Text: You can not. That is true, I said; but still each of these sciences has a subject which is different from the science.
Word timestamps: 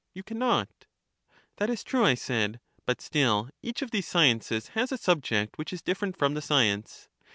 You 0.15 0.23
can 0.23 0.39
not. 0.39 0.87
That 1.57 1.69
is 1.69 1.83
true, 1.83 2.03
I 2.03 2.15
said; 2.15 2.59
but 2.87 3.01
still 3.01 3.51
each 3.61 3.83
of 3.83 3.91
these 3.91 4.07
sciences 4.07 4.69
has 4.69 4.91
a 4.91 4.97
subject 4.97 5.59
which 5.59 5.71
is 5.71 5.83
different 5.83 6.17
from 6.17 6.33
the 6.33 6.41
science. 6.41 7.07